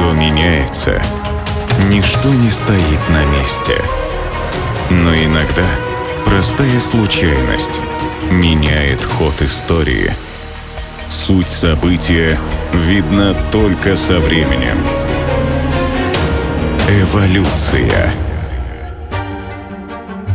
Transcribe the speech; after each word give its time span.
Все 0.00 0.12
меняется. 0.12 1.02
Ничто 1.90 2.30
не 2.32 2.50
стоит 2.50 3.08
на 3.10 3.22
месте. 3.36 3.74
Но 4.88 5.14
иногда 5.14 5.66
простая 6.24 6.80
случайность 6.80 7.78
меняет 8.30 9.04
ход 9.04 9.34
истории. 9.42 10.10
Суть 11.10 11.50
события 11.50 12.40
видна 12.72 13.34
только 13.52 13.94
со 13.94 14.20
временем. 14.20 14.78
Эволюция. 16.88 18.14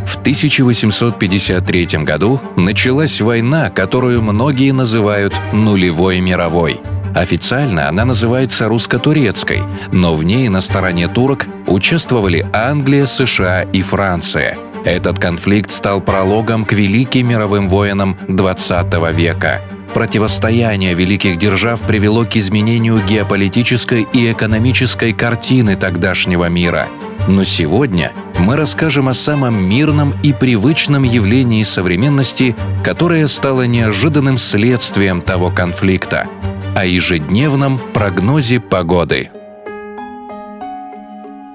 В 0.05 0.18
1853 0.18 2.04
году 2.04 2.40
началась 2.55 3.20
война, 3.20 3.72
которую 3.72 4.22
многие 4.22 4.73
называют 4.73 5.34
«нулевой 5.54 6.20
мировой». 6.20 6.82
Официально 7.16 7.88
она 7.88 8.04
называется 8.04 8.68
русско-турецкой, 8.68 9.64
но 9.94 10.16
в 10.16 10.26
ней 10.26 10.50
на 10.50 10.60
стороне 10.60 11.08
турок 11.08 11.48
участвовали 11.66 12.46
Англия, 12.52 13.06
США 13.06 13.62
и 13.62 13.82
Франция. 13.82 14.58
Этот 14.84 15.18
конфликт 15.18 15.72
стал 15.72 16.02
прологом 16.02 16.66
к 16.66 16.73
великим 16.73 17.30
мировым 17.30 17.70
войнам 17.70 18.18
XX 18.28 19.14
века. 19.14 19.62
Противостояние 19.94 20.94
великих 20.94 21.40
держав 21.40 21.80
привело 21.84 22.26
к 22.26 22.36
изменению 22.36 23.00
геополитической 23.08 24.06
и 24.12 24.30
экономической 24.34 25.14
картины 25.14 25.78
тогдашнего 25.78 26.50
мира. 26.50 26.90
Но 27.30 27.45
сегодня 27.45 28.12
мы 28.40 28.58
расскажем 28.58 29.08
о 29.08 29.14
самом 29.14 29.64
мирном 29.70 30.14
и 30.22 30.34
привычном 30.34 31.04
явлении 31.04 31.64
современности, 31.64 32.58
которое 32.84 33.26
стало 33.30 33.66
неожиданным 33.66 34.38
следствием 34.38 35.22
того 35.22 35.50
конфликта– 35.50 36.28
о 36.76 36.86
ежедневном 36.86 37.80
прогнозе 37.94 38.59
погоды. 38.59 39.31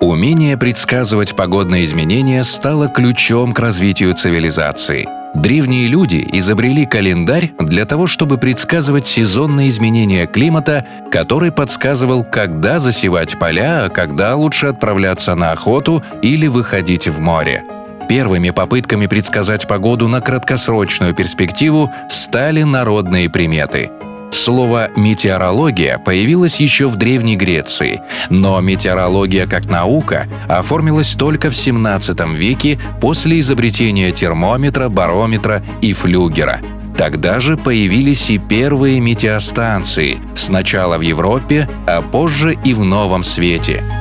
Умение 0.00 0.56
предсказывать 0.56 1.36
погодные 1.36 1.84
изменения 1.84 2.42
стало 2.42 2.88
ключом 2.88 3.52
к 3.52 3.58
развитию 3.58 4.14
цивилизации. 4.14 5.06
Древние 5.34 5.88
люди 5.88 6.26
изобрели 6.32 6.86
календарь 6.86 7.52
для 7.58 7.84
того, 7.84 8.06
чтобы 8.06 8.38
предсказывать 8.38 9.06
сезонные 9.06 9.68
изменения 9.68 10.26
климата, 10.26 10.86
который 11.10 11.52
подсказывал, 11.52 12.24
когда 12.24 12.78
засевать 12.78 13.38
поля, 13.38 13.84
а 13.84 13.88
когда 13.90 14.34
лучше 14.34 14.68
отправляться 14.68 15.34
на 15.34 15.52
охоту 15.52 16.02
или 16.22 16.46
выходить 16.46 17.08
в 17.08 17.20
море. 17.20 17.62
Первыми 18.08 18.50
попытками 18.50 19.06
предсказать 19.06 19.68
погоду 19.68 20.08
на 20.08 20.22
краткосрочную 20.22 21.14
перспективу 21.14 21.92
стали 22.08 22.62
народные 22.62 23.28
приметы– 23.28 23.90
Слово 24.30 24.90
«метеорология» 24.96 25.98
появилось 25.98 26.60
еще 26.60 26.88
в 26.88 26.96
Древней 26.96 27.36
Греции, 27.36 28.00
но 28.30 28.60
метеорология 28.60 29.46
как 29.46 29.66
наука 29.66 30.26
оформилась 30.48 31.14
только 31.14 31.50
в 31.50 31.56
17 31.56 32.18
веке 32.36 32.78
после 33.00 33.40
изобретения 33.40 34.12
термометра, 34.12 34.88
барометра 34.88 35.62
и 35.82 35.92
флюгера. 35.92 36.60
Тогда 36.96 37.40
же 37.40 37.56
появились 37.56 38.30
и 38.30 38.38
первые 38.38 39.00
метеостанции, 39.00 40.18
сначала 40.36 40.98
в 40.98 41.00
Европе, 41.00 41.68
а 41.86 42.02
позже 42.02 42.56
и 42.64 42.74
в 42.74 42.84
Новом 42.84 43.24
Свете– 43.24 43.82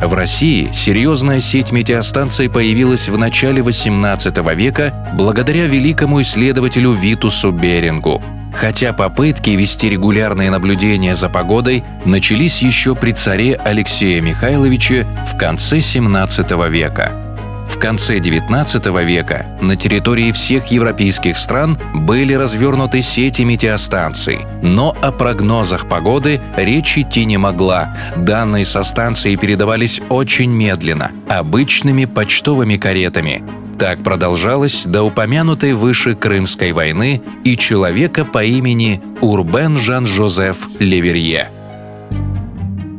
в 0.00 0.14
России 0.14 0.70
серьезная 0.72 1.40
сеть 1.40 1.72
метеостанций 1.72 2.48
появилась 2.48 3.08
в 3.08 3.18
начале 3.18 3.62
XVIII 3.62 4.54
века 4.54 4.94
благодаря 5.14 5.66
великому 5.66 6.20
исследователю 6.22 6.92
Витусу 6.92 7.50
Берингу. 7.50 8.22
Хотя 8.54 8.92
попытки 8.92 9.50
вести 9.50 9.88
регулярные 9.88 10.50
наблюдения 10.50 11.14
за 11.14 11.28
погодой 11.28 11.84
начались 12.04 12.62
еще 12.62 12.94
при 12.94 13.12
царе 13.12 13.54
Алексея 13.54 14.20
Михайловиче 14.20 15.06
в 15.26 15.36
конце 15.36 15.78
XVII 15.78 16.70
века. 16.70 17.27
В 17.78 17.80
конце 17.80 18.18
XIX 18.18 19.04
века 19.04 19.46
на 19.60 19.76
территории 19.76 20.32
всех 20.32 20.66
европейских 20.66 21.38
стран 21.38 21.78
были 21.94 22.32
развернуты 22.32 23.02
сети 23.02 23.42
метеостанций, 23.42 24.40
но 24.62 24.96
о 25.00 25.12
прогнозах 25.12 25.88
погоды 25.88 26.40
речь 26.56 26.98
идти 26.98 27.24
не 27.24 27.36
могла. 27.36 27.96
Данные 28.16 28.64
со 28.64 28.82
станции 28.82 29.36
передавались 29.36 30.02
очень 30.08 30.50
медленно, 30.50 31.12
обычными 31.28 32.06
почтовыми 32.06 32.78
каретами. 32.78 33.44
Так 33.78 34.02
продолжалось 34.02 34.82
до 34.84 35.04
упомянутой 35.04 35.72
выше 35.74 36.16
Крымской 36.16 36.72
войны 36.72 37.22
и 37.44 37.56
человека 37.56 38.24
по 38.24 38.42
имени 38.42 39.00
Урбен 39.20 39.76
Жан-Жозеф 39.76 40.66
Леверье– 40.80 41.52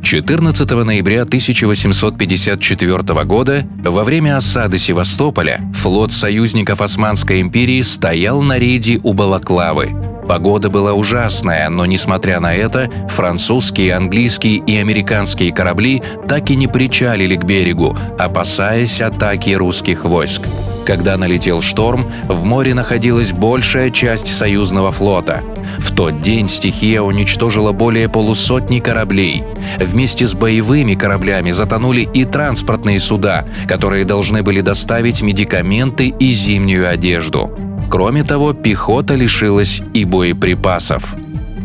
14 0.09 0.71
ноября 0.71 1.21
1854 1.21 3.23
года 3.25 3.63
во 3.83 4.03
время 4.03 4.37
осады 4.37 4.79
Севастополя 4.79 5.61
флот 5.75 6.11
союзников 6.11 6.81
Османской 6.81 7.41
империи 7.41 7.81
стоял 7.81 8.41
на 8.41 8.57
рейде 8.57 8.99
у 9.03 9.13
Балаклавы. 9.13 9.89
Погода 10.27 10.71
была 10.71 10.93
ужасная, 10.93 11.69
но 11.69 11.85
несмотря 11.85 12.39
на 12.39 12.55
это, 12.55 12.89
французские, 13.07 13.93
английские 13.93 14.55
и 14.55 14.77
американские 14.77 15.53
корабли 15.53 16.01
так 16.27 16.49
и 16.49 16.55
не 16.55 16.67
причалили 16.67 17.35
к 17.35 17.43
берегу, 17.43 17.95
опасаясь 18.17 19.01
атаки 19.01 19.51
русских 19.51 20.05
войск. 20.05 20.41
Когда 20.87 21.17
налетел 21.17 21.61
шторм, 21.61 22.11
в 22.27 22.45
море 22.45 22.73
находилась 22.73 23.31
большая 23.31 23.91
часть 23.91 24.35
союзного 24.35 24.91
флота. 24.91 25.43
В 25.77 25.93
тот 25.93 26.21
день 26.21 26.49
стихия 26.49 27.01
уничтожила 27.01 27.71
более 27.71 28.09
полусотни 28.09 28.79
кораблей. 28.79 29.43
Вместе 29.79 30.27
с 30.27 30.33
боевыми 30.33 30.95
кораблями 30.95 31.51
затонули 31.51 32.01
и 32.01 32.25
транспортные 32.25 32.99
суда, 32.99 33.45
которые 33.67 34.05
должны 34.05 34.43
были 34.43 34.61
доставить 34.61 35.21
медикаменты 35.21 36.07
и 36.07 36.31
зимнюю 36.31 36.89
одежду. 36.89 37.51
Кроме 37.89 38.23
того, 38.23 38.53
пехота 38.53 39.15
лишилась 39.15 39.81
и 39.93 40.05
боеприпасов. 40.05 41.15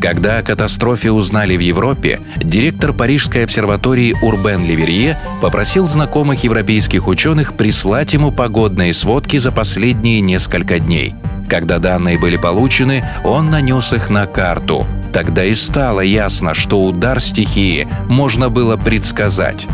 Когда 0.00 0.38
о 0.38 0.42
катастрофе 0.42 1.10
узнали 1.10 1.56
в 1.56 1.60
Европе, 1.60 2.20
директор 2.36 2.92
Парижской 2.92 3.44
обсерватории 3.44 4.14
Урбен 4.20 4.62
Ливерье 4.66 5.18
попросил 5.40 5.88
знакомых 5.88 6.44
европейских 6.44 7.06
ученых 7.06 7.56
прислать 7.56 8.12
ему 8.12 8.30
погодные 8.30 8.92
сводки 8.92 9.38
за 9.38 9.50
последние 9.50 10.20
несколько 10.20 10.78
дней. 10.78 11.14
Когда 11.54 11.78
данные 11.78 12.18
были 12.18 12.36
получены, 12.36 13.08
он 13.22 13.48
нанес 13.48 13.92
их 13.92 14.10
на 14.10 14.26
карту. 14.26 14.88
Тогда 15.12 15.44
и 15.44 15.54
стало 15.54 16.00
ясно, 16.00 16.52
что 16.52 16.84
удар 16.84 17.20
стихии 17.20 17.86
можно 18.08 18.50
было 18.50 18.76
предсказать. 18.76 19.68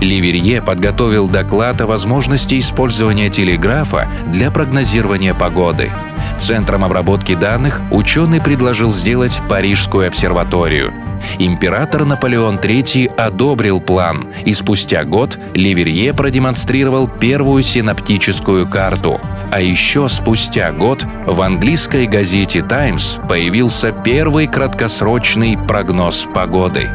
Ливерье 0.00 0.62
подготовил 0.62 1.28
доклад 1.28 1.82
о 1.82 1.86
возможности 1.86 2.58
использования 2.58 3.28
телеграфа 3.28 4.08
для 4.28 4.50
прогнозирования 4.50 5.34
погоды. 5.34 5.92
Центром 6.38 6.84
обработки 6.84 7.34
данных 7.34 7.80
ученый 7.90 8.40
предложил 8.40 8.92
сделать 8.92 9.40
Парижскую 9.48 10.08
обсерваторию. 10.08 10.92
Император 11.38 12.04
Наполеон 12.04 12.56
III 12.56 13.14
одобрил 13.16 13.80
план, 13.80 14.26
и 14.44 14.52
спустя 14.52 15.04
год 15.04 15.38
Ливерье 15.54 16.12
продемонстрировал 16.12 17.08
первую 17.08 17.62
синаптическую 17.62 18.68
карту. 18.68 19.20
А 19.50 19.60
еще 19.60 20.08
спустя 20.08 20.72
год 20.72 21.06
в 21.26 21.40
английской 21.40 22.06
газете 22.06 22.62
«Таймс» 22.62 23.16
появился 23.28 23.92
первый 23.92 24.46
краткосрочный 24.46 25.56
прогноз 25.56 26.26
погоды. 26.32 26.88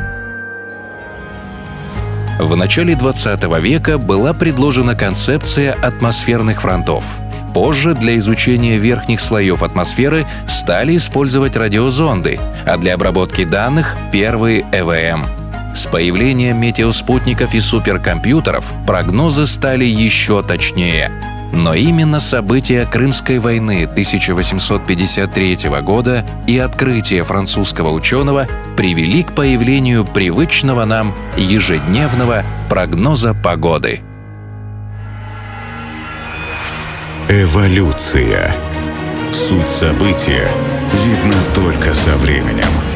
В 2.40 2.56
начале 2.56 2.96
20 2.96 3.44
века 3.62 3.98
была 3.98 4.34
предложена 4.34 4.96
концепция 4.96 5.74
атмосферных 5.74 6.62
фронтов. 6.62 7.06
Позже 7.54 7.94
для 7.94 8.18
изучения 8.18 8.78
верхних 8.78 9.20
слоев 9.20 9.64
атмосферы 9.64 10.26
стали 10.48 10.96
использовать 10.96 11.56
радиозонды, 11.56 12.40
а 12.66 12.78
для 12.78 12.96
обработки 12.96 13.44
данных— 13.44 13.98
первые 14.12 14.66
ЭВМ. 14.72 15.26
С 15.76 15.86
появлением 15.86 16.60
метеоспутников 16.60 17.54
и 17.54 17.60
суперкомпьютеров 17.60 18.66
прогнозы 18.86 19.46
стали 19.46 19.86
еще 19.86 20.44
точнее— 20.44 21.12
но 21.54 21.74
именно 21.74 22.20
события 22.20 22.86
Крымской 22.86 23.40
войны 23.40 23.84
1853 23.84 25.82
года 25.82 26.26
и 26.48 26.58
открытие 26.58 27.24
французского 27.24 27.90
ученого 27.90 28.48
привели 28.78 29.24
к 29.24 29.34
появлению 29.34 30.06
привычного 30.06 30.86
нам 30.86 31.14
ежедневного 31.38 32.44
прогноза 32.70 33.34
погоды. 33.34 34.02
Эволюция. 37.34 38.54
Суть 39.32 39.72
события 39.72 40.52
видна 41.06 41.38
только 41.56 41.94
со 41.94 42.18
временем. 42.18 42.91